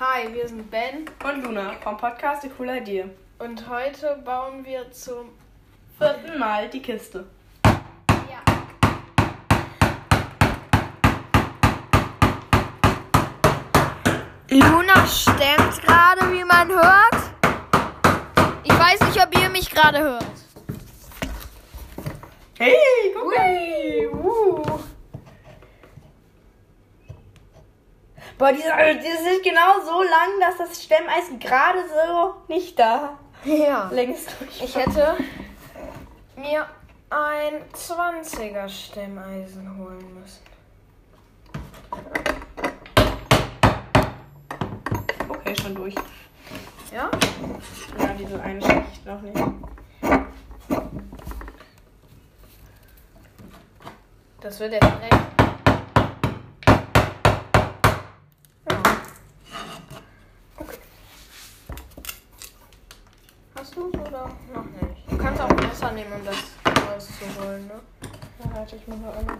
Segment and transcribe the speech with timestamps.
[0.00, 3.04] Hi, wir sind Ben Und Luna vom Podcast Die Coole Idee.
[3.38, 5.28] und heute bauen wir zum
[5.98, 7.26] Vierten Mal die Kiste.
[7.66, 8.40] ja.
[14.48, 17.34] Luna stemmt gerade, wie man hört.
[18.64, 20.24] Ich weiß nicht, ob ihr mich gerade hört.
[22.56, 22.74] Hey,
[23.14, 24.08] guck mal.
[24.14, 24.80] Uh.
[28.40, 33.90] Boah, diese, das ist genau so lang, dass das Stemmeisen gerade so nicht da Ja.
[33.92, 34.62] längs durch.
[34.62, 35.14] Ich hätte
[36.36, 36.64] mir
[37.10, 40.42] ein 20er Stemmeisen holen müssen.
[45.28, 45.94] Okay, schon durch.
[46.90, 47.10] Ja?
[47.98, 49.38] Ja, diese eine Schicht noch nicht.
[54.40, 55.20] Das wird jetzt recht.
[58.70, 58.82] Ja.
[60.56, 60.78] Okay.
[63.56, 65.10] Hast du oder noch nicht?
[65.10, 65.16] Du
[65.80, 66.36] Messer nehmen, um das
[66.66, 67.80] rauszuholen, ne?
[68.38, 69.38] Ja, warte, ich mache einmal.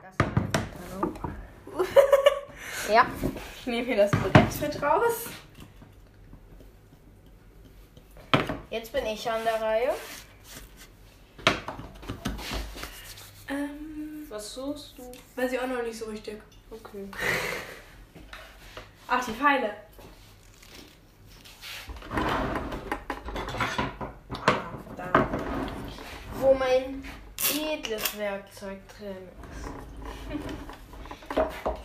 [0.00, 1.18] Das ist eine Trennung.
[2.92, 3.06] Ja.
[3.58, 5.26] Ich nehme hier das Brett mit raus.
[8.70, 9.94] Jetzt bin ich an der Reihe.
[13.48, 15.12] Ähm, Was suchst du?
[15.34, 16.40] weiß ich auch noch nicht so richtig.
[16.70, 17.08] Okay.
[19.14, 19.74] Ach, die Pfeile.
[24.96, 25.12] Da.
[26.40, 27.04] Wo mein
[27.36, 29.68] edles Werkzeug drin ist.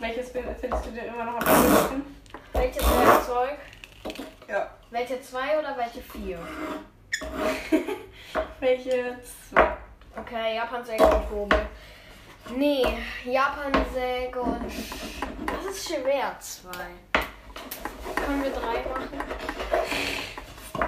[0.00, 2.16] Welches findest du denn immer noch am besten?
[2.54, 3.58] Welches Werkzeug?
[4.48, 4.70] Ja.
[4.88, 6.38] Welche zwei oder welche vier?
[8.60, 9.76] Welche zwei?
[10.16, 11.68] Okay, Japansäge und Hobel.
[12.56, 12.86] Nee,
[13.26, 14.72] Japansäge und.
[15.46, 16.86] Das ist schwer, zwei.
[18.28, 19.20] Können wir drei machen?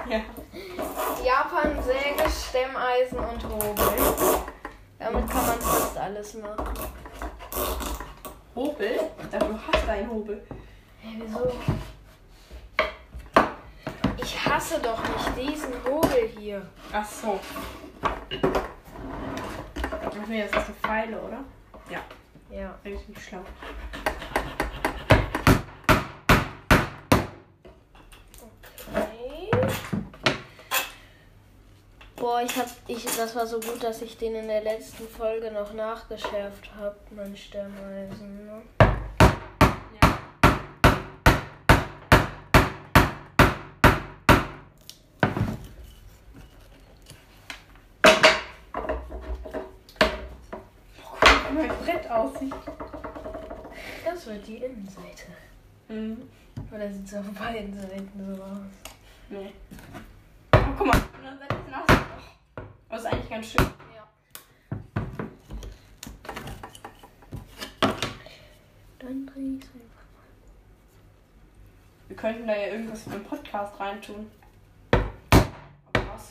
[0.07, 0.21] Ja.
[1.25, 4.43] Japansäge, Stemmeisen und Hobel.
[4.99, 6.73] Damit kann man fast alles machen.
[8.53, 8.99] Hobel?
[9.23, 10.45] Ich dachte, du hast einen Hobel.
[11.01, 11.51] Hey, wieso?
[14.17, 16.61] Ich hasse doch nicht diesen Hobel hier.
[16.93, 17.39] Ach so.
[19.91, 21.39] Ach nee, das ist eine Pfeile, oder?
[21.89, 22.01] Ja,
[22.55, 22.75] Ja.
[22.85, 23.41] richtig schlau.
[28.93, 29.60] Okay.
[32.21, 35.51] Boah, ich hab, ich, das war so gut, dass ich den in der letzten Folge
[35.51, 38.45] noch nachgeschärft habe, mein Stemmeisen.
[38.45, 38.61] Ne?
[38.79, 40.19] Ja.
[51.03, 52.53] Guck, wie mein Brett aussieht.
[54.05, 55.25] Das wird die Innenseite.
[55.87, 56.29] Mhm.
[56.71, 58.90] Oder sieht es auf beiden Seiten so aus?
[59.31, 59.53] Nee.
[60.53, 60.97] Oh, guck mal.
[60.97, 61.85] Und dann setzt es nach.
[62.89, 63.65] Das ist eigentlich ganz schön.
[63.95, 64.05] Ja.
[68.99, 70.03] Dann dreh ich's einfach.
[72.09, 74.29] Wir könnten da ja irgendwas für den Podcast reintun.
[74.91, 76.29] Aber was?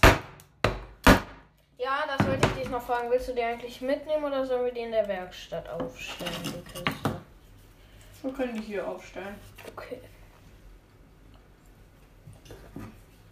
[1.79, 3.11] Ja, das wollte ich dich noch fragen.
[3.11, 7.21] Willst du die eigentlich mitnehmen oder sollen wir die in der Werkstatt aufstellen, die Kiste?
[8.21, 9.37] Wir können die hier aufstellen.
[9.75, 10.03] Okay.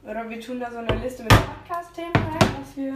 [0.05, 2.95] Oder wir tun da so eine Liste mit Podcast-Themen rein, was wir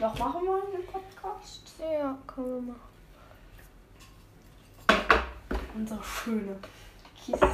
[0.00, 1.62] noch machen wollen im Podcast.
[1.78, 2.88] Ja, können wir machen.
[5.74, 6.56] Unsere schöne
[7.14, 7.48] Kiste.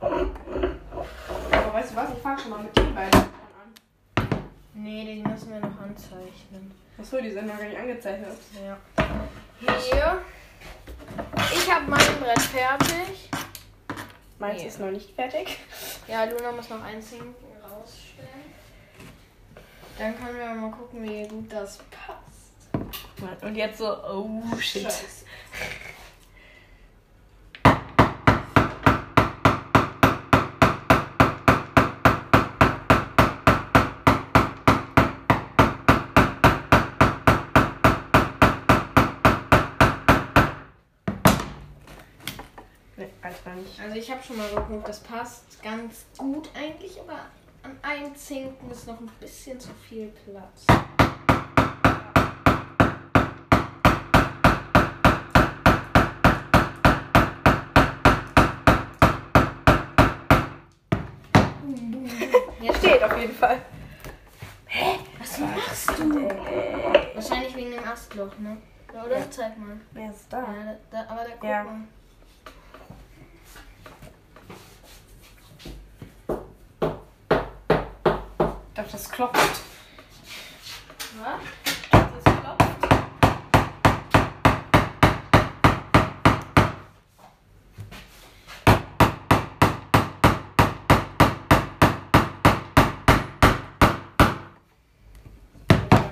[0.00, 2.10] Aber weißt du was?
[2.12, 3.28] Ich fange schon mal mit den beiden an.
[4.74, 6.72] Nee, die müssen wir noch anzeichnen.
[6.98, 8.28] Achso, die sind noch gar nicht angezeichnet.
[8.64, 8.76] Ja.
[9.78, 10.18] Hier.
[11.52, 13.30] Ich habe mein Brett fertig.
[14.38, 14.68] Meins Nee.
[14.68, 15.58] ist noch nicht fertig.
[16.08, 17.34] Ja, Luna muss noch eins hinten.
[20.00, 23.44] Dann können wir mal gucken, wie gut das passt.
[23.44, 24.84] Und jetzt so, oh shit.
[24.84, 25.26] Scheiße.
[42.96, 43.10] Nee.
[43.82, 47.26] Also ich habe schon mal geguckt, das passt ganz gut eigentlich, aber
[47.62, 50.66] an einem Zinken ist noch ein bisschen zu viel Platz.
[62.60, 63.58] Jetzt Steht auf jeden Fall.
[65.18, 66.28] Was machst du?
[67.14, 68.56] Wahrscheinlich wegen dem Astloch, ne?
[69.04, 69.18] Oder?
[69.18, 69.30] Ja.
[69.30, 69.80] Zeig mal.
[69.92, 70.38] Wer ist da?
[70.38, 70.44] Ja,
[70.90, 71.64] da, da, aber da guck Ja.
[71.64, 71.80] mal.
[78.90, 79.60] Dachte, das klopft.
[81.22, 81.40] Was?
[81.90, 82.64] Das klopft.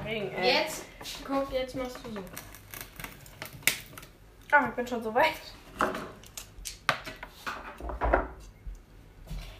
[0.06, 0.30] Ey.
[0.40, 0.84] Jetzt,
[1.26, 2.20] guck, jetzt machst du so.
[4.52, 5.57] Ah, ich bin schon so weit.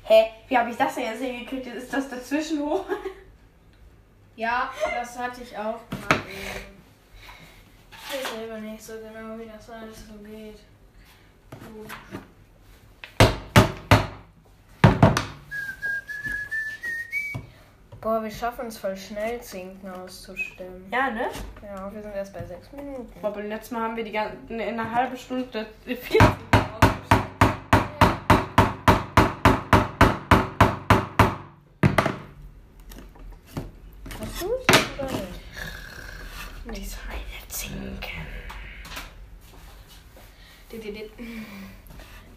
[0.09, 0.31] Hä?
[0.49, 1.67] Wie habe ich das denn jetzt hingekriegt?
[1.67, 2.85] Ist das dazwischen hoch?
[4.37, 6.23] Ja, das hatte ich auch gerade.
[7.91, 10.61] Ich weiß selber nicht so genau, wie das alles so geht.
[11.75, 11.91] Gut.
[18.01, 20.89] Boah, wir schaffen es voll schnell, Zinken auszustimmen.
[20.93, 21.31] Ja, ne?
[21.61, 23.13] Ja, wir sind erst bei sechs Minuten.
[23.21, 27.29] Aber beim letzten Mal haben wir die ganze, in einer halben Stunde 40 rausgeschickt.
[34.21, 35.41] Hast du es oder nicht?
[36.77, 38.27] Die so eine Zinken.
[40.71, 41.11] Dit, dit, dit.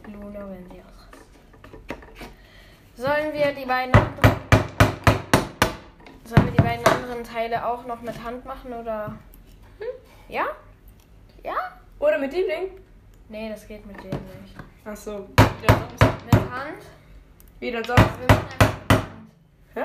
[0.08, 1.22] Luna, wenn sie ausrastet.
[2.96, 4.40] Sollen wir die beiden anderen,
[6.26, 9.16] sollen wir die beiden anderen Teile auch noch mit Hand machen oder?
[10.30, 10.46] Ja?
[11.44, 11.80] Ja?
[12.00, 12.72] Oder mit dem Ding?
[13.30, 14.56] Nee, das geht mit dem nicht.
[14.84, 15.28] Achso.
[15.40, 16.26] Ja, sonst.
[16.26, 16.84] Mit Hand?
[17.60, 18.02] Wie denn sonst?
[18.20, 19.32] Wir machen einfach mit Hand.
[19.76, 19.84] Hä?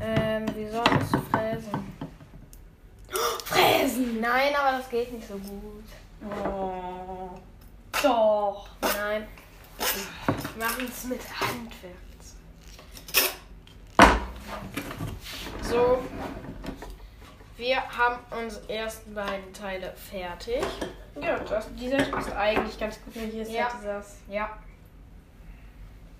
[0.00, 1.92] Ähm, wie sonst fräsen?
[3.44, 4.20] Fräsen!
[4.20, 5.84] Nein, aber das geht nicht so gut.
[6.46, 7.38] Oh.
[8.02, 8.68] Doch.
[8.80, 9.26] Nein.
[9.76, 12.07] Wir machen es mit Handwerk.
[15.62, 16.02] So.
[17.56, 20.62] Wir haben unsere ersten beiden Teile fertig.
[21.20, 23.14] Ja, das, dieser ist eigentlich ganz gut.
[23.14, 23.64] Hier ist Ja.
[23.64, 24.16] halt dieses.
[24.28, 24.56] Ja.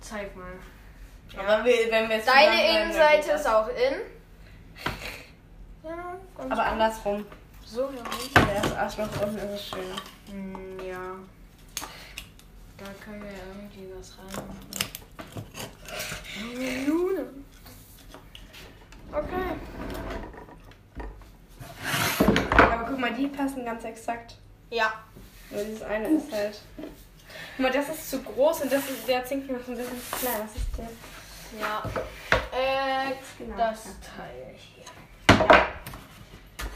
[0.00, 0.52] Zeig mal.
[1.36, 3.46] Aber wir, wenn wir jetzt Deine Innenseite ist das.
[3.46, 3.74] auch in.
[5.84, 5.94] Ja,
[6.36, 6.72] ganz Aber gut.
[6.72, 7.24] andersrum.
[7.64, 8.04] So herum.
[8.34, 9.94] Der ist Arschloch unten ist es schön.
[10.28, 11.00] Hm, ja.
[12.76, 14.58] Da können wir irgendwie was reinmachen.
[16.86, 17.26] Lune.
[19.12, 19.56] Okay.
[22.50, 24.34] Aber guck mal, die passen ganz exakt.
[24.70, 24.92] Ja.
[25.50, 26.60] Nur dieses eine ist halt.
[27.56, 30.34] Mal, das ist zu groß und das ist der Zinken ist ein bisschen zu klein.
[30.42, 30.88] Was ist der?
[31.60, 31.82] Ja.
[32.52, 33.56] Äh, Genau.
[33.56, 34.84] das Teil hier.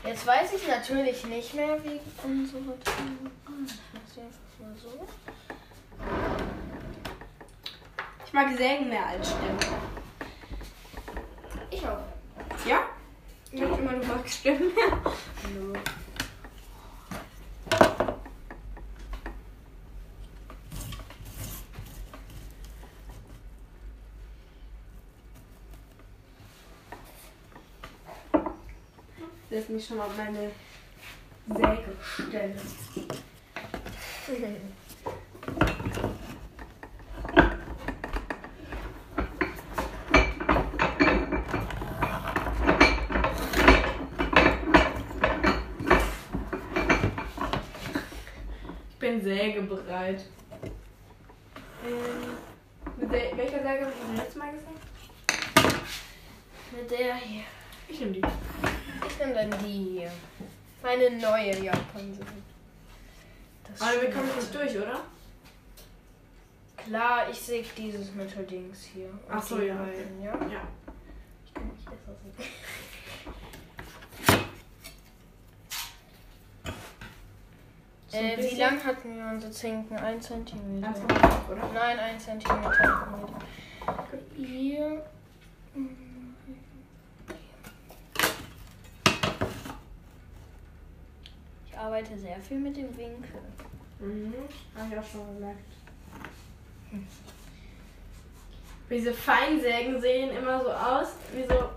[0.04, 3.30] Jetzt weiß ich natürlich nicht mehr, wie unsere Teile.
[3.46, 3.50] Ah,
[4.06, 5.06] Ich mal so.
[8.26, 9.58] Ich mag Sägen mehr als Stimmen.
[11.70, 11.98] Ich auch.
[12.66, 12.80] Ja?
[13.50, 15.82] Ich dachte immer, du magst Stimmen mehr.
[29.62, 30.50] Ist nicht schon mal meine
[31.46, 32.56] Sägestelle.
[48.90, 50.24] Ich bin sägebereit.
[51.84, 52.36] Ähm,
[52.96, 54.72] mit wel- welcher Säge habe ich das letzte Mal gesagt?
[56.72, 57.42] Mit der hier.
[57.88, 58.22] Ich nehme die.
[59.24, 60.10] Nehme dann die hier.
[60.82, 62.26] Meine neue Japan-Säge.
[63.68, 65.00] Das Aber wir kommen nicht durch, oder?
[66.76, 69.10] Klar, ich säg dieses Mitteldings hier.
[69.30, 70.32] Ach so, ja, beiden, ja.
[70.50, 70.62] Ja.
[71.44, 72.50] Ich kann nicht besser sägen.
[78.08, 79.96] So ein Äh, wie lang hatten wir unsere Zinken?
[79.98, 80.88] Ein Zentimeter.
[80.88, 81.72] Ganz normal, oder?
[81.72, 83.06] Nein, ein Zentimeter.
[84.36, 85.04] Hier.
[91.82, 93.40] Arbeite sehr viel mit dem Winkel.
[93.98, 94.34] Mhm.
[94.76, 95.58] Hab ich auch schon gemerkt.
[98.88, 101.70] Diese Feinsägen sehen immer so aus, wie so.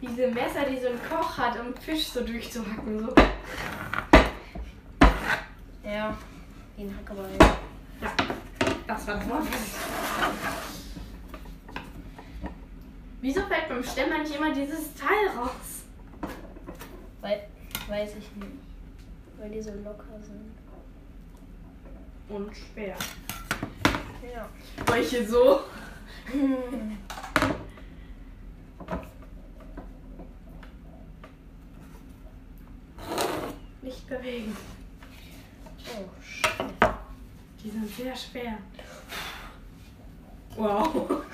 [0.00, 3.00] Wie diese Messer, die so ein Koch hat, um Fisch so durchzuhacken.
[3.00, 3.14] So.
[5.84, 6.16] Ja,
[6.76, 7.30] wie ein Hackeball.
[8.00, 8.12] Ja,
[8.86, 9.46] das war das Wort.
[13.20, 15.87] Wieso fällt beim Stämmer nicht immer dieses Teil raus?
[17.88, 18.52] Weiß ich nicht.
[19.38, 20.52] Weil die so locker sind.
[22.28, 22.96] Und schwer.
[24.30, 24.46] Ja.
[24.86, 25.60] Welche so?
[33.80, 34.54] nicht bewegen.
[35.96, 36.50] Oh, shit.
[37.64, 38.58] Die sind sehr schwer.
[40.56, 41.24] Wow.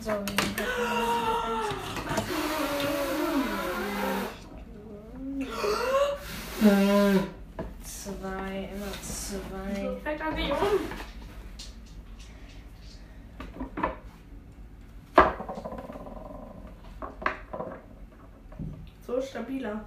[0.00, 0.50] So, wir
[7.82, 9.96] Zwei, immer zwei.
[10.02, 10.58] Fällt an sich um.
[19.06, 19.84] So stabiler.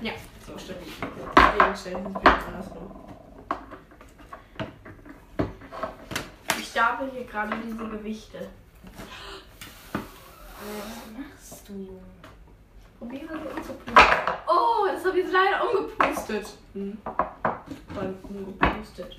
[0.00, 0.12] Ja,
[0.46, 0.86] so stabil.
[1.36, 2.90] Deswegen stellen wir das Bild andersrum.
[6.58, 8.48] Ich stapel hier gerade diese Gewichte.
[9.92, 10.02] Was
[11.16, 12.00] machst du, Junge?
[12.98, 13.94] Probiere es umzupusten.
[14.48, 16.56] Oh, jetzt habe ich es leider umgepustet.
[16.72, 16.98] Hm.
[17.94, 19.16] Voll umgepustet.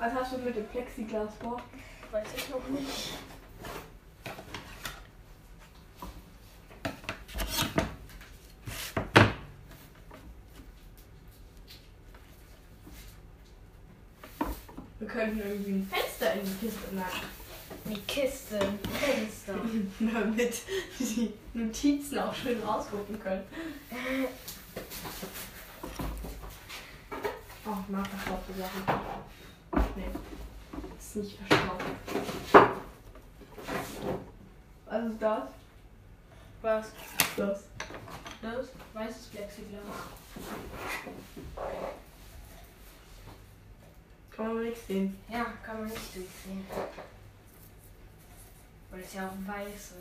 [0.00, 1.62] Was hast du mit dem Plexiglas vor?
[2.10, 3.12] Weiß ich noch nicht.
[15.18, 17.28] Könnten irgendwie ein Fenster in die Kiste nacken.
[17.86, 19.54] Die Kiste, ein Fenster.
[19.98, 20.62] Damit
[21.00, 23.42] die Notizen auch schön rausgucken können.
[27.66, 29.00] Oh, ich mag verstaubte Sachen.
[29.96, 30.04] Nee,
[30.98, 31.84] ist nicht verstaubt.
[34.86, 35.42] Was ist das?
[36.62, 36.92] Was?
[37.36, 37.64] Das.
[38.40, 38.66] Das?
[38.94, 39.82] Weißes Plexiglas.
[44.38, 45.18] Kann man nichts sehen.
[45.28, 46.64] Ja, kann man nicht durchsehen.
[48.88, 49.96] Weil es ja auch weiß ist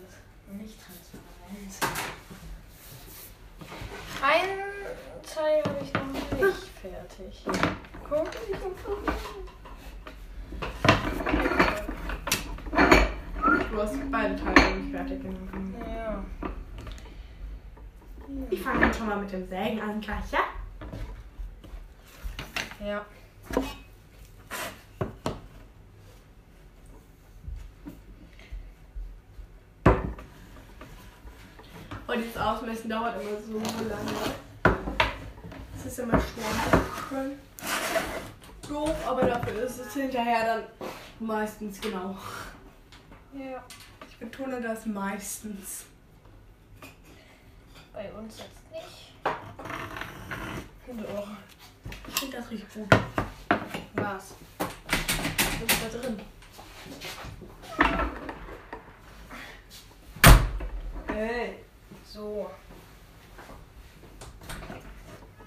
[0.48, 1.98] und nicht transparent.
[4.22, 4.50] Ein
[5.24, 6.06] Teil habe ich noch
[6.48, 7.46] nicht fertig.
[8.08, 8.58] Guck, ich
[13.72, 15.82] Du hast beide Teile nicht fertig gemacht.
[15.90, 16.24] Ja.
[18.52, 20.42] Ich fange dann schon mal mit dem Sägen an gleich, ja?
[22.86, 23.06] Ja.
[32.08, 32.24] Und
[32.88, 34.12] Ausmessen dauert immer so lange.
[35.78, 37.32] Es ist immer schwer.
[38.68, 40.64] Doof, aber dafür ist es hinterher dann
[41.20, 42.18] meistens genau.
[43.34, 43.64] Ja.
[44.10, 45.86] Ich betone das meistens.
[47.94, 49.14] Bei uns jetzt nicht.
[50.86, 51.28] Doch.
[52.08, 52.88] Ich finde das richtig gut.
[53.96, 54.36] Was?
[54.60, 56.22] Was ist da drin?
[61.08, 61.67] Hey.
[62.14, 62.50] So.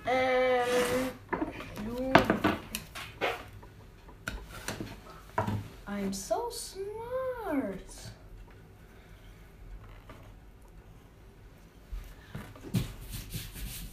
[0.06, 1.10] Ähm.
[1.84, 2.12] Du.
[5.86, 7.78] I'm so smart.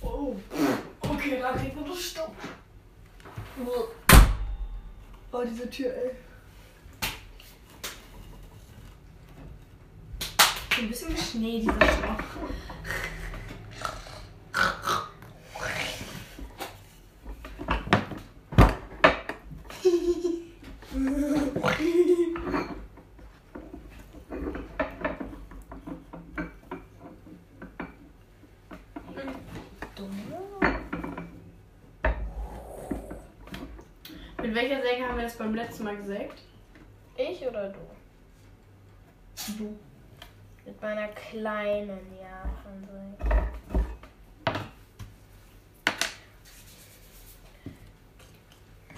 [0.01, 0.35] Oh.
[1.01, 2.35] Okay, da kriegt man das Stopp.
[5.31, 6.26] Oh, diese Tür, ey.
[10.77, 12.37] So ein bisschen wie Schnee, dieser Stoff.
[34.43, 36.43] Mit welcher Säge haben wir das beim letzten Mal gesägt?
[37.17, 37.79] Ich oder du?
[39.57, 39.86] Du.
[40.77, 43.47] Mit meiner kleinen Japan-Säge.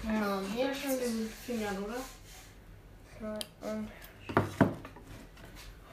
[0.04, 1.96] Ja, hier schon in Fingern, oder?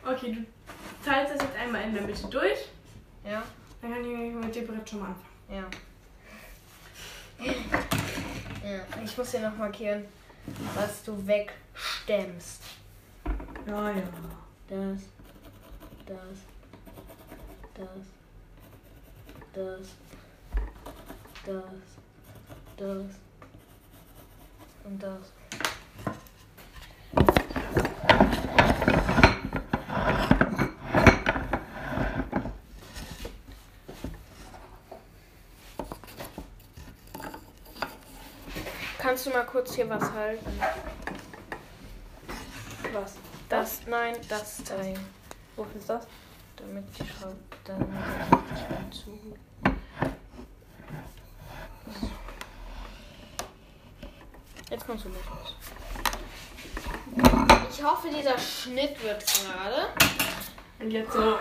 [0.06, 0.46] Okay, du
[1.10, 2.68] teilst das jetzt einmal in der Mitte durch.
[3.24, 3.44] ja,
[3.82, 5.26] Dann kann ich mit dem Brett schon mal anfangen.
[5.50, 5.64] ja.
[8.70, 10.04] Ja, ich muss hier noch markieren,
[10.76, 12.62] was du wegstemmst.
[13.66, 14.04] Ja, ja.
[14.68, 15.00] Das,
[16.08, 16.18] das,
[17.74, 17.88] das,
[19.54, 19.88] das,
[21.46, 21.64] das,
[22.78, 23.06] das
[24.86, 25.34] und das.
[38.98, 40.60] Kannst du mal kurz hier was halten?
[42.94, 43.16] Was?
[43.50, 44.98] Das, nein, das Teil.
[45.58, 46.08] Wofür ist das?
[46.58, 49.38] damit die Schraube dann nicht mehr zu.
[54.70, 55.56] Jetzt kommst du nicht raus.
[57.72, 59.90] Ich hoffe, dieser Schnitt wird gerade.
[60.80, 61.38] Und jetzt so.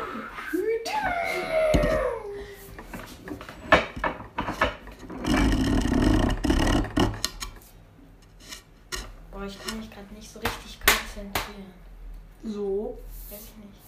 [9.31, 11.75] Boah, ich kann mich gerade nicht so richtig konzentrieren.
[12.45, 12.99] So.
[13.31, 13.87] Weiß ich nicht.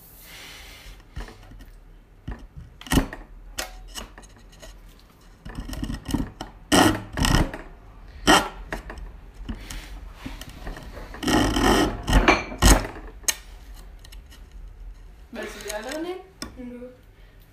[15.30, 16.20] Willst du die andere nehmen?
[16.56, 16.88] Nö.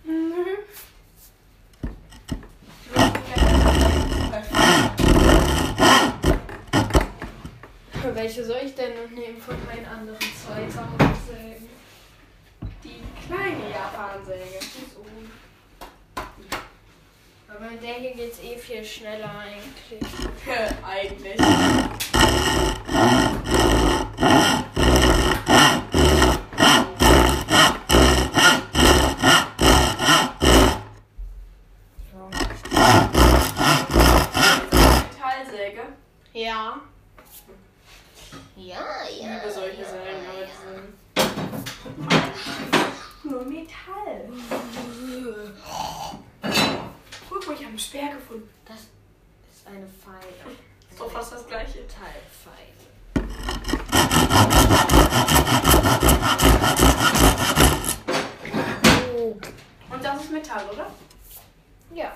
[0.06, 0.36] Nö.
[8.26, 11.70] Welche soll ich denn nehmen von meinen anderen zwei Zahnsägen?
[12.84, 14.60] Die kleine Japansäge.
[14.62, 15.32] Die ist oben.
[17.48, 20.02] Aber mit der hier geht's eh viel schneller eigentlich.
[20.84, 21.38] Eigentlich.
[32.12, 32.30] So.
[35.12, 35.84] Metallsäge.
[36.34, 36.82] Ja.
[38.58, 39.34] Ja, Ich ja.
[39.34, 40.86] liebe solche Sägen, aber die sind
[43.24, 44.30] nur Metall.
[47.30, 48.50] Guck mal, ich habe einen Speer gefunden.
[48.66, 48.88] Das
[49.66, 50.56] ist eine Pfeile.
[50.90, 51.80] Ist doch fast das gleiche.
[51.80, 52.74] Metallpfeile.
[59.18, 59.38] Oh.
[59.94, 60.88] Und das ist Metall, oder?
[61.94, 62.14] Ja.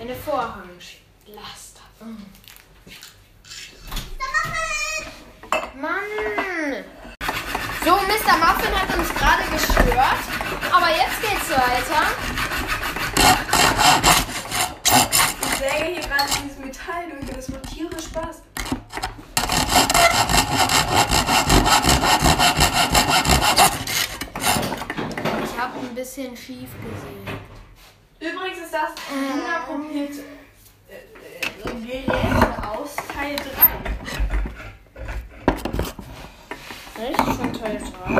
[0.00, 1.82] Eine Vorhanglaster.
[5.74, 6.02] Mann!
[7.84, 8.36] So, Mr.
[8.38, 10.22] Muffin hat uns gerade gestört.
[10.72, 12.06] Aber jetzt geht's weiter.
[15.62, 18.42] Ich säge hier gerade dieses Metall durch und es macht tierisch Spaß.
[25.44, 27.38] Ich habe ein bisschen schief gesehen.
[28.18, 30.14] Übrigens ist das Wunderprobiert
[30.88, 33.36] äh, äh, Geräte aus Teil
[36.96, 37.04] 3.
[37.04, 37.18] Echt?
[37.18, 38.14] Schon Teil 3?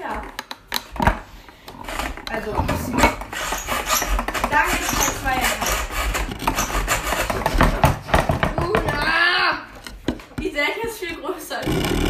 [0.00, 0.22] Ja.
[2.30, 2.66] Also, sagen
[4.70, 5.72] wir Teil 2.
[8.56, 9.66] Luna!
[10.38, 10.50] Die
[11.38, 12.01] Säge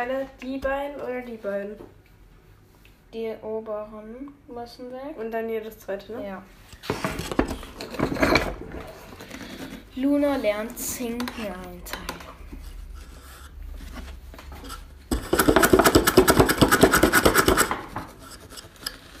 [0.00, 0.26] Teile?
[0.40, 1.76] Die beiden oder die beiden?
[3.12, 5.16] Die oberen müssen weg.
[5.18, 6.26] Und dann hier das zweite, ne?
[6.26, 6.42] Ja.
[9.96, 12.20] Luna lernt Zinken einteilen.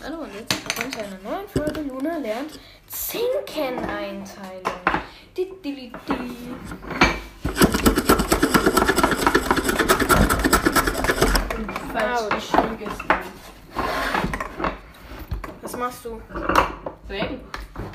[0.02, 1.80] Hallo und jetzt kommt zu einer neuen Folge.
[1.82, 4.72] Luna lernt Zinkeneinteilung.
[5.36, 7.10] Di, di, di, di.
[11.92, 12.52] Falsch Autsch.
[12.78, 12.90] geschrieben.
[15.62, 16.20] Was machst du?
[17.08, 17.40] Weg.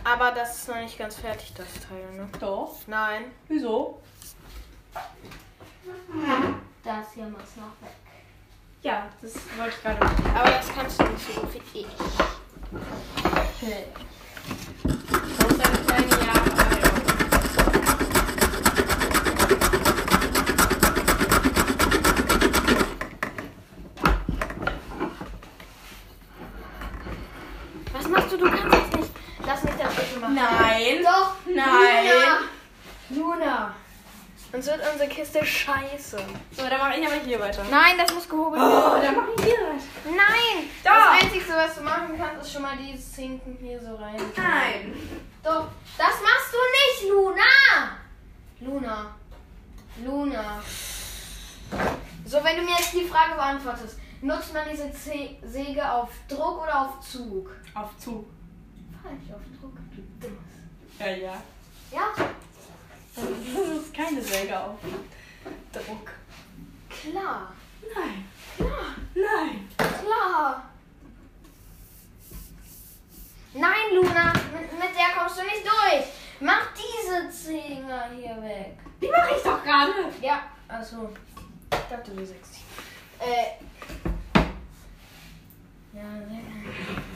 [0.03, 2.27] Aber das ist noch nicht ganz fertig, das Teil, ne?
[2.39, 2.73] Doch.
[2.87, 3.25] Nein.
[3.47, 4.01] Wieso?
[6.83, 7.93] Das hier muss noch weg.
[8.81, 10.35] Ja, das wollte ich gerade machen.
[10.35, 11.87] Aber das kannst du nicht so gut wie ich.
[15.37, 16.41] Wo ist deine kleine Jahre?
[27.93, 28.37] Was machst du?
[28.37, 29.11] Du kannst jetzt nicht.
[29.45, 30.35] Lass mich das bitte machen.
[30.35, 31.03] Nein.
[31.03, 31.35] Doch.
[31.45, 32.05] Nein.
[33.09, 33.35] Luna.
[33.35, 33.75] Luna.
[34.51, 34.69] Sonst
[35.39, 36.17] Kiste scheiße.
[36.51, 37.63] So, dann mache ich aber hier weiter.
[37.69, 39.01] Nein, das muss gehobelt Oh, werden.
[39.03, 39.83] dann mache ich hier weiter.
[40.05, 40.69] Nein.
[40.83, 40.93] Da.
[40.95, 44.15] Das Einzige, was du machen kannst, ist schon mal dieses Zinken hier so rein.
[44.35, 44.93] Nein.
[45.43, 45.67] Doch.
[45.97, 46.57] Das machst du
[47.03, 47.97] nicht, Luna.
[48.61, 49.15] Luna.
[50.03, 50.61] Luna.
[52.25, 56.63] So, wenn du mir jetzt die Frage beantwortest, nutzt man diese Se- Säge auf Druck
[56.63, 57.49] oder auf Zug?
[57.73, 58.25] Auf zu.
[59.03, 59.75] Falsch, auf Druck.
[59.95, 60.99] Du Dummes.
[60.99, 61.41] Ja, ja.
[61.91, 62.13] Ja,
[63.15, 63.23] Das
[63.77, 64.77] ist keine Säge auf
[65.71, 66.11] Druck.
[66.89, 67.53] klar.
[67.93, 68.25] Nein.
[68.57, 68.95] Klar.
[69.13, 69.69] Nein.
[69.77, 70.69] Klar.
[73.53, 76.05] Nein, Luna, mit, mit der kommst du nicht durch.
[76.39, 78.77] Mach diese Zinger hier weg.
[79.01, 79.93] Die mache ich doch gerade.
[80.21, 81.09] Ja, also.
[81.71, 82.55] Ich dachte, du sagst.
[83.19, 83.63] Äh.
[85.93, 87.15] Ja, sehr gut.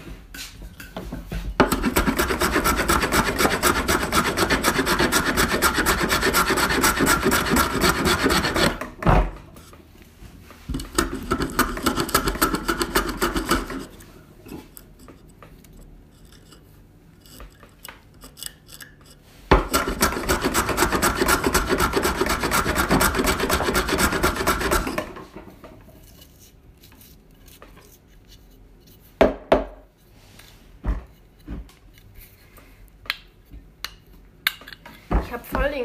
[35.30, 35.84] Ich hab voll den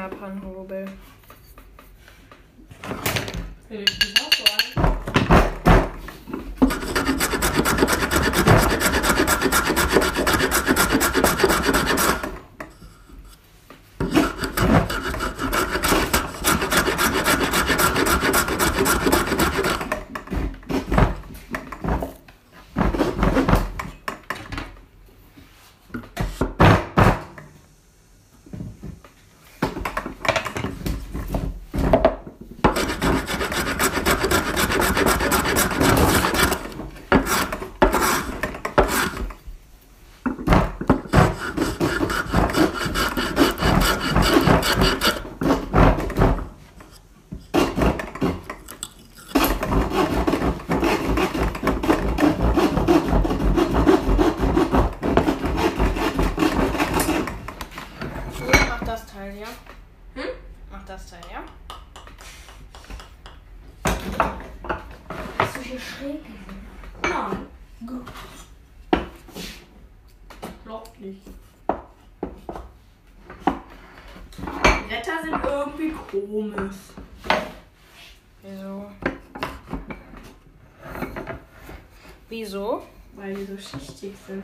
[0.00, 0.79] kleinen Japan-Hobel.
[82.50, 82.82] Wieso?
[83.14, 84.42] Weil die so schichtig sind.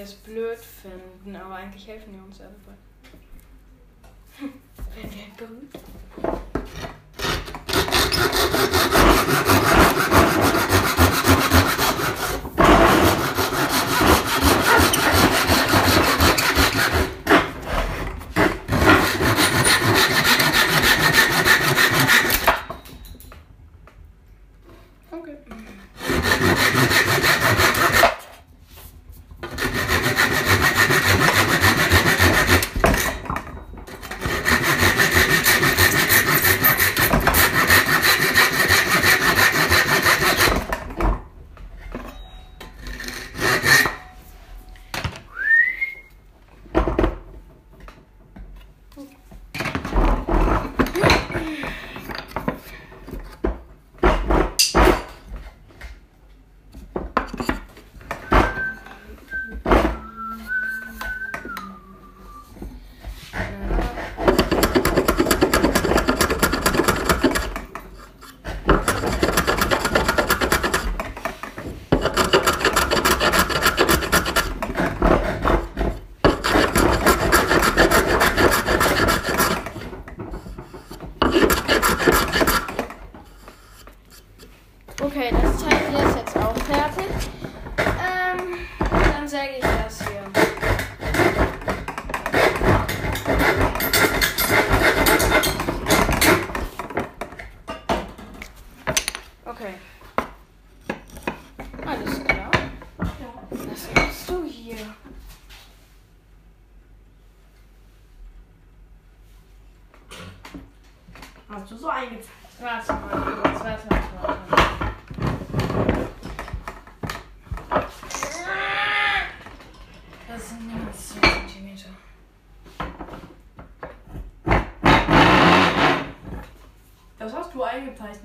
[0.00, 2.74] wir es blöd finden, aber eigentlich helfen die uns ja selber.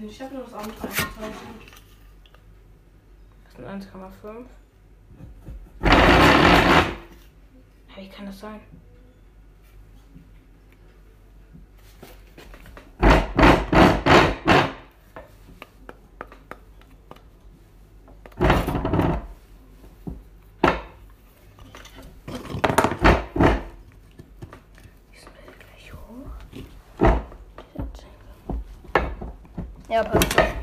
[0.06, 0.10] hin.
[0.10, 0.94] Ich habe nur das andere 1.000.
[3.44, 4.46] Das sind 1,5.
[7.96, 8.60] Wie kann das sein?
[29.96, 30.55] Ja, passt schon.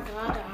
[0.00, 0.45] Gerade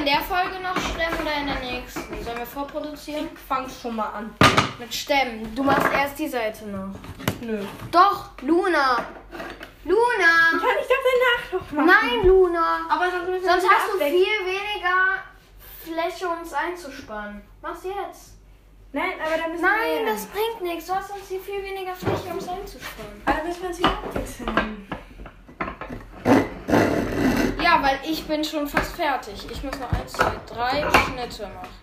[0.00, 2.24] in der Folge noch stemmen oder in der nächsten?
[2.24, 3.28] Sollen wir vorproduzieren?
[3.48, 4.34] Fang schon mal an.
[4.78, 5.54] Mit Stemmen.
[5.54, 6.94] Du machst erst die Seite noch.
[7.42, 7.62] Nö.
[7.90, 9.04] Doch, Luna.
[9.84, 10.32] Luna.
[10.52, 11.86] Kann ich das danach noch machen?
[11.86, 12.86] Nein, Luna.
[12.88, 14.24] Aber sonst müssen Sonst hast du abwechseln.
[14.24, 15.22] viel weniger
[15.84, 17.42] Fläche, um es einzuspannen.
[17.60, 18.38] Mach's jetzt.
[18.92, 20.12] Nein, aber dann müssen Nein, wir...
[20.12, 20.86] das bringt nichts.
[20.86, 23.22] Du hast sonst hier viel weniger Fläche, um es einzuspannen.
[23.26, 24.88] Aber dann müssen wir uns wieder abwechseln.
[27.90, 29.34] Weil ich bin schon fast fertig.
[29.50, 31.79] Ich muss noch eins, zwei, drei Schnitte machen.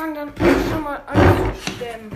[0.00, 0.32] Fange dann
[0.70, 2.10] schon mal an zu stemmen.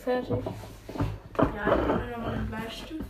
[0.00, 0.44] Fertig?
[1.36, 3.04] Ja, ich nehme nochmal einen Bleistift.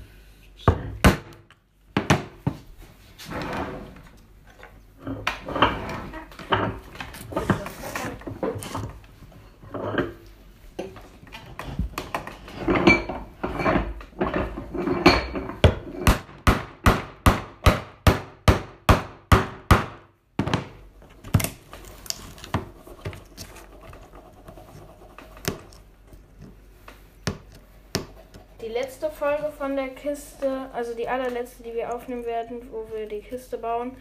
[28.61, 28.69] Die
[29.01, 33.21] letzte Folge von der Kiste, also die allerletzte, die wir aufnehmen werden, wo wir die
[33.21, 33.97] Kiste bauen,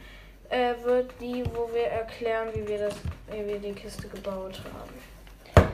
[0.50, 2.96] äh, wird die, wo wir erklären, wie wir, das,
[3.32, 5.72] wie wir die Kiste gebaut haben.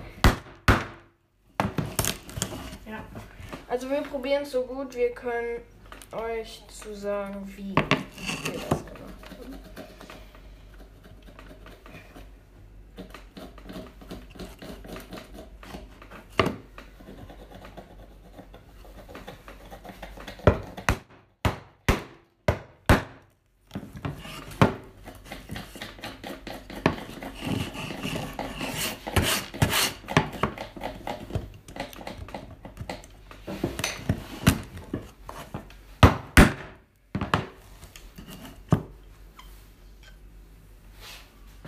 [2.88, 3.04] Ja.
[3.68, 5.62] Also wir probieren es so gut wir können
[6.12, 9.60] euch zu sagen, wie wir das gemacht haben.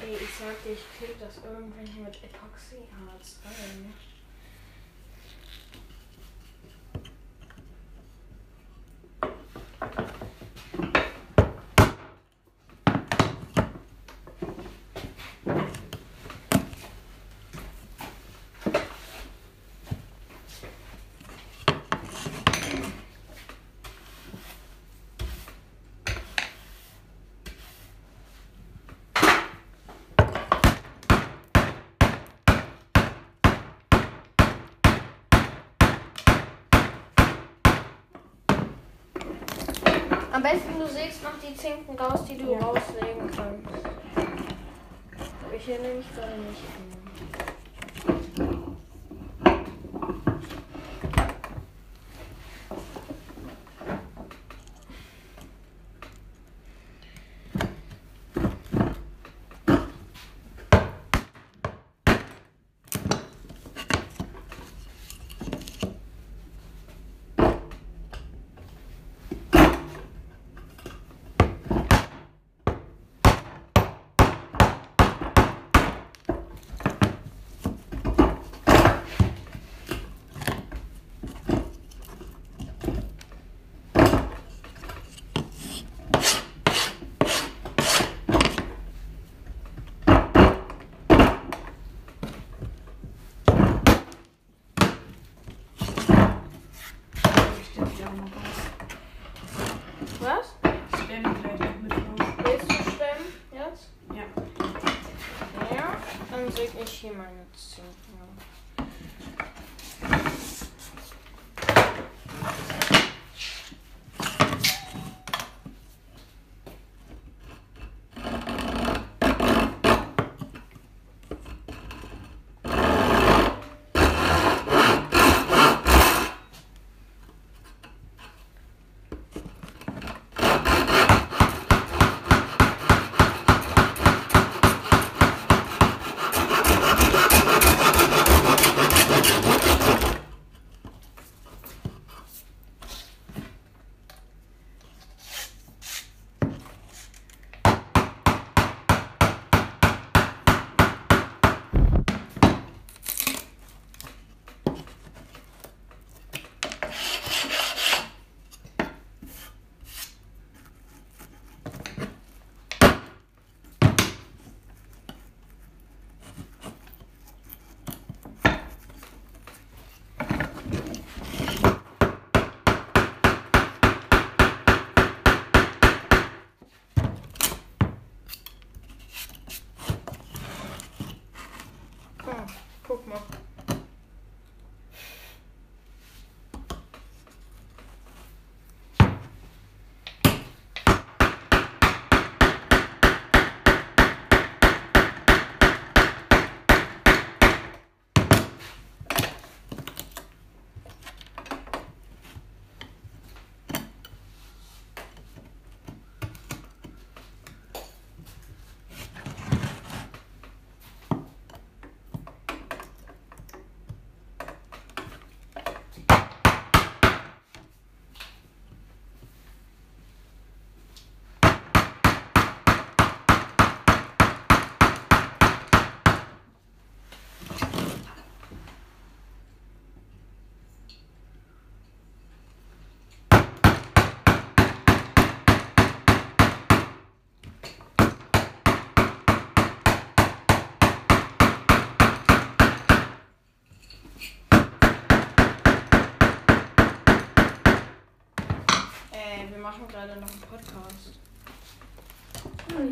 [0.07, 0.97] Ey, ich sag dir, ich
[1.47, 3.93] krieg das irgendwann hier mit Epoxyharz rein.
[40.37, 42.59] Am besten du sägst noch die Zinken raus, die du Ja.
[42.59, 43.87] raussägen kannst.
[45.51, 46.96] Ich hier nämlich gerade nicht.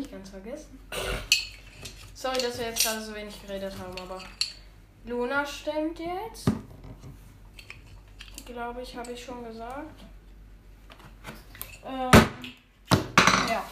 [0.00, 0.78] Ich ganz vergessen.
[2.14, 4.22] Sorry, dass wir jetzt gerade so wenig geredet haben, aber
[5.04, 6.46] Luna stimmt jetzt.
[8.46, 10.02] Glaube ich, habe ich schon gesagt.
[11.84, 12.10] Ähm,
[13.48, 13.64] ja.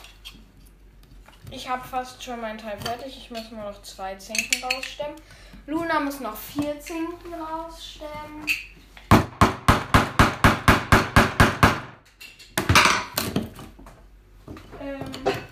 [1.50, 3.16] Ich habe fast schon meinen Teil fertig.
[3.16, 5.20] Ich muss nur noch zwei Zinken rausstemmen.
[5.66, 8.46] Luna muss noch vier Zinken rausstemmen.
[14.80, 15.43] Ähm.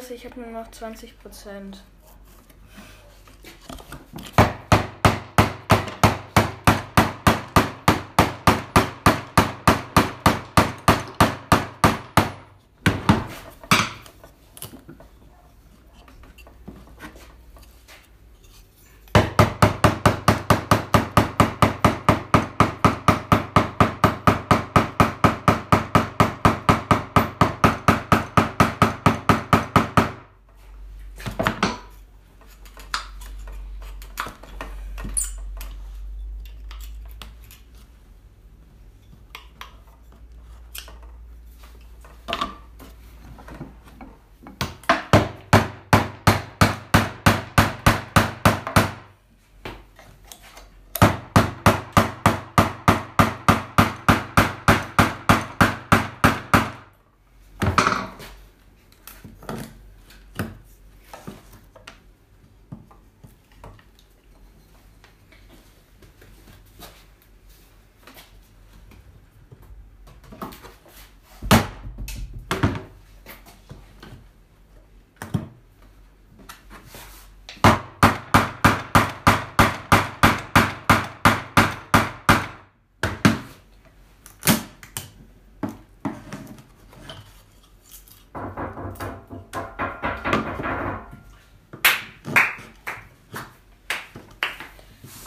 [0.00, 1.82] Scheiße, ich habe nur noch 20 Prozent.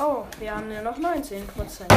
[0.06, 1.91] Oh, wir haben nur noch 19 Prozent.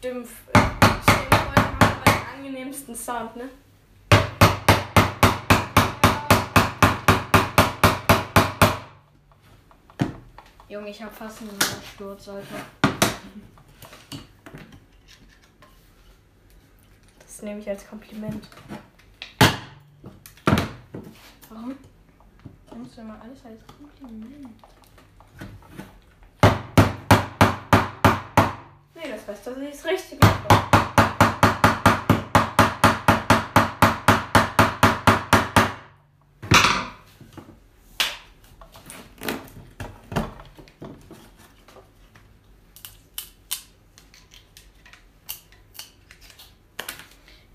[0.00, 1.12] Dir vor, ich
[1.80, 3.48] habe den angenehmsten Sound, ne?
[10.68, 11.50] Junge, ich habe fast einen
[11.94, 12.46] Sturz, Alter.
[17.20, 18.46] Das nehme ich als Kompliment.
[21.48, 21.74] Warum?
[22.94, 24.50] Du immer alles als Kompliment?
[28.94, 30.68] Nee, das heißt, dass ich es richtig mache.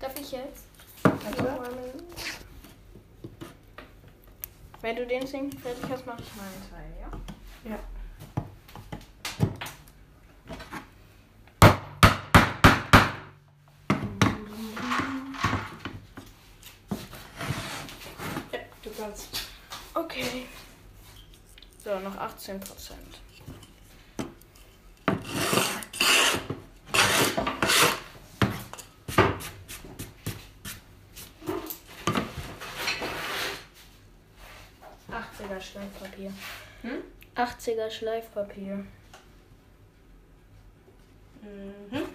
[0.00, 0.64] Darf ich jetzt?
[1.04, 1.14] Ja.
[4.84, 7.70] Wenn du den Singen fertig hast, mache ich meinen Teil, ja?
[7.70, 7.78] Ja.
[18.52, 19.40] Ja, du kannst.
[19.94, 20.48] Okay.
[21.82, 23.22] So, noch 18 Prozent.
[35.74, 36.32] Schleifpapier.
[36.82, 37.02] Hm?
[37.34, 38.86] 80er Schleifpapier.
[41.42, 42.06] Mhm.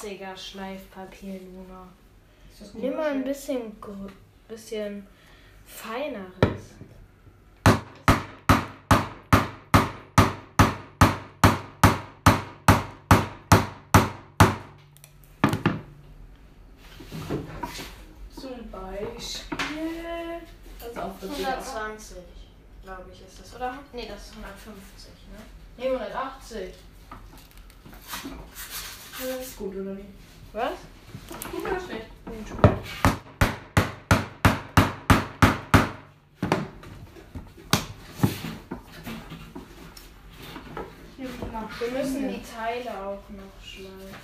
[0.00, 1.86] 60er Schleifpapier, Luna.
[2.74, 3.76] Nimm mal ein bisschen,
[4.48, 5.06] bisschen
[5.66, 6.30] feineres.
[18.34, 19.58] Zum Beispiel.
[20.82, 22.16] Also 120,
[22.82, 23.78] glaube ich, ist das, oder?
[23.92, 25.10] Ne, das ist 150,
[25.76, 25.84] ne?
[25.84, 26.74] Ne, 180.
[29.60, 30.08] Gut, oder nicht?
[30.54, 30.72] Was?
[31.52, 32.06] Gut oder schlecht?
[32.24, 32.34] Gut.
[41.78, 44.14] Wir müssen die Teile auch noch schleifen.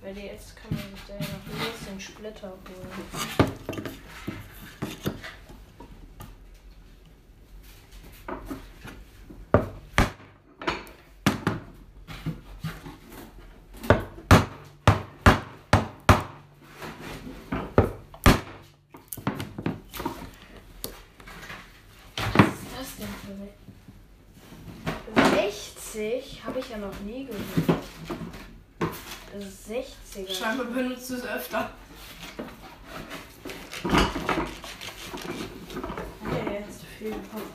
[0.00, 2.88] Weil die jetzt kann man da ja noch ein bisschen Splitter holen.
[22.72, 23.34] Was ist das denn für
[25.36, 27.80] 60 habe ich ja noch nie gehört.
[29.32, 29.64] Das
[30.16, 30.38] ist 60er.
[30.38, 31.70] Scheinbar benutzt du es öfter.
[36.24, 37.52] Ja, jetzt viel gekommen.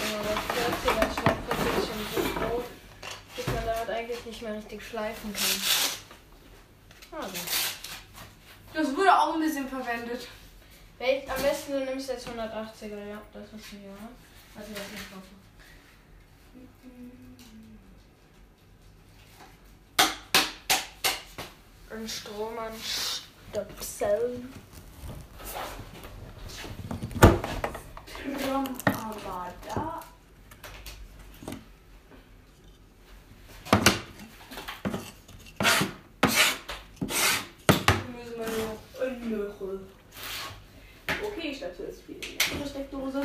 [0.00, 2.64] Ja, das 40er Schleifpapier ist schon so groß,
[3.36, 7.20] dass man damit eigentlich nicht mehr richtig schleifen kann.
[7.22, 7.38] Also.
[8.72, 10.28] Das wurde auch ein bisschen verwendet.
[11.00, 14.08] Am besten du nimmst jetzt 180er, ja, das ist ein Ja.
[14.54, 15.10] Also das nicht
[21.90, 24.52] Ein Strom an Stöpseln.
[28.86, 30.00] Aber da.
[38.12, 39.80] Müssen wir noch ein Löchel.
[41.22, 43.22] Okay, ich schleppe jetzt viel in die andere Steckdose.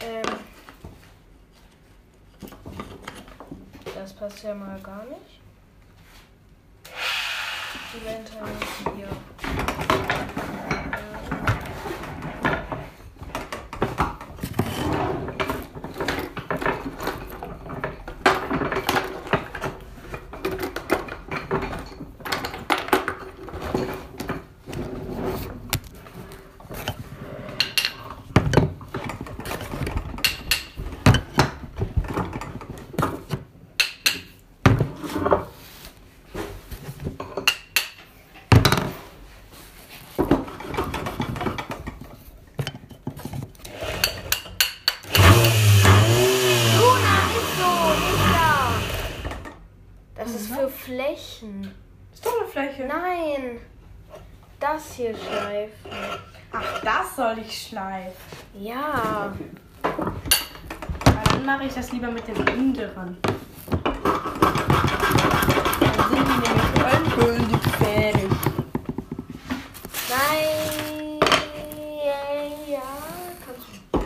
[0.00, 0.22] Ähm.
[4.28, 5.40] Das ja mal gar nicht.
[7.94, 8.00] Die
[8.42, 9.08] müssen hier.
[46.78, 48.50] Luna ist so, nicht da.
[50.16, 51.74] Das ist für Flächen.
[52.12, 52.84] Ist doch eine Fläche.
[52.86, 53.60] Nein.
[54.60, 55.90] Das hier schleifen.
[56.52, 58.12] Ach, das soll ich schleifen.
[58.58, 59.32] Ja.
[61.30, 63.16] Dann mache ich das lieber mit dem anderen.
[63.22, 63.92] Dann
[66.10, 68.30] sind die nämlich endgültig fertig.
[70.08, 71.20] Nein.
[72.66, 72.80] Ja,
[73.46, 73.98] kannst du.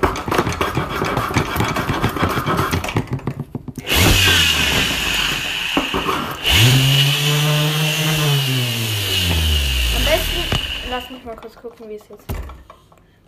[9.96, 10.42] Am besten,
[10.90, 12.26] lass mich mal kurz gucken, wie es jetzt.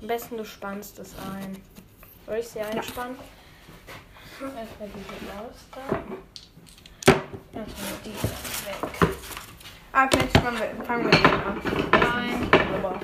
[0.00, 1.56] Am besten du spannst es ein.
[2.26, 3.16] Soll ich sie einspannen?
[4.40, 5.80] Erstmal diese raus da.
[7.58, 9.16] Erstmal die weg.
[9.92, 11.62] Ah, vielleicht fangen wir, fangen wir den an.
[11.92, 12.50] Nein.
[12.76, 13.00] Aber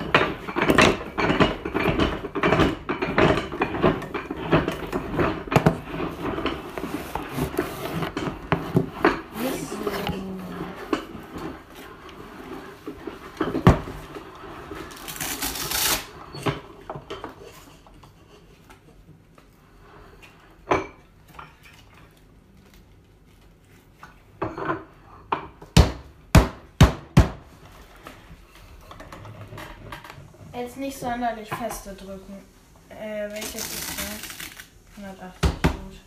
[9.41, 9.91] Nicht so.
[30.53, 32.43] Jetzt nicht sonderlich feste drücken.
[32.89, 34.97] Äh, welches ist das?
[34.97, 36.01] 180, gut.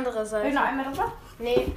[0.00, 0.62] andere Will ich noch Seite.
[0.62, 1.12] einmal drüber?
[1.42, 1.72] Nee.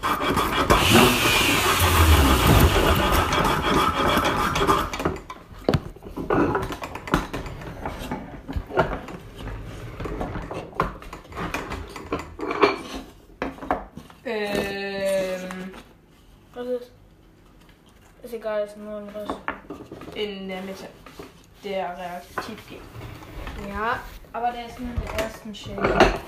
[14.26, 15.74] Ähm,
[16.54, 16.92] Was ist?
[18.24, 19.30] Ist egal, ist nur ein Riss.
[20.16, 20.90] in der Mitte.
[21.64, 22.82] Der tief geht.
[23.70, 24.00] Ja,
[24.34, 26.23] aber der ist nur in der ersten Schicht.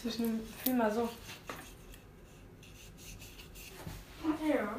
[0.00, 1.08] Zwischen Film mal so.
[4.48, 4.76] Ja.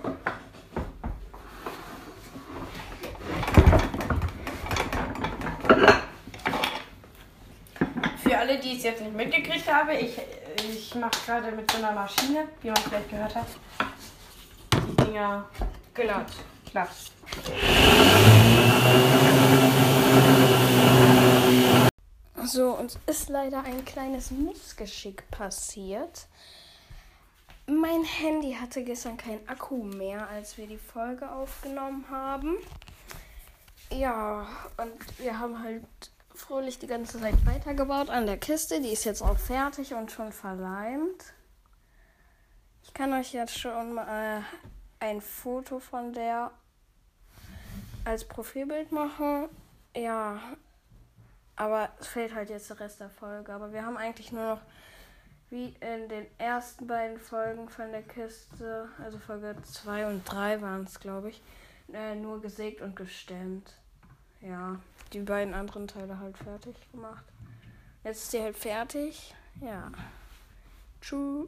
[8.23, 10.17] Für alle, die es jetzt nicht mitgekriegt haben, ich,
[10.57, 13.47] ich mache gerade mit so einer Maschine, wie man vielleicht gehört hat,
[14.73, 15.45] die Dinger
[15.93, 16.31] Glatt.
[16.71, 16.89] glatt.
[22.45, 26.27] So, uns ist leider ein kleines Missgeschick passiert.
[27.67, 32.57] Mein Handy hatte gestern keinen Akku mehr, als wir die Folge aufgenommen haben.
[33.91, 35.85] Ja, und wir haben halt
[36.33, 38.81] fröhlich die ganze Zeit weitergebaut an der Kiste.
[38.81, 41.33] Die ist jetzt auch fertig und schon verleimt.
[42.83, 44.43] Ich kann euch jetzt schon mal
[44.99, 46.51] ein Foto von der
[48.03, 49.47] als Profilbild machen.
[49.95, 50.39] Ja,
[51.55, 53.53] aber es fehlt halt jetzt der Rest der Folge.
[53.53, 54.61] Aber wir haben eigentlich nur noch,
[55.49, 60.83] wie in den ersten beiden Folgen von der Kiste, also Folge 2 und 3 waren
[60.83, 61.41] es, glaube ich,
[61.93, 63.73] äh, nur gesägt und gestemmt.
[64.41, 64.79] Ja,
[65.13, 67.25] die beiden anderen Teile halt fertig gemacht.
[68.03, 69.35] Jetzt ist die halt fertig.
[69.59, 69.91] Ja.
[71.01, 71.47] Tschüss.